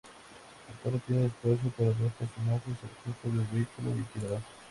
La 0.67 0.73
torre 0.83 0.99
tiene 1.05 1.27
espacio 1.27 1.69
para 1.77 1.89
dos 1.89 2.11
personas: 2.13 2.59
el 2.65 2.73
jefe 2.75 3.29
del 3.29 3.45
vehículo 3.53 3.89
y 3.91 3.99
el 3.99 4.05
tirador. 4.07 4.41